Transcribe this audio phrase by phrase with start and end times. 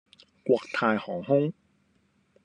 [0.45, 1.53] 國泰航空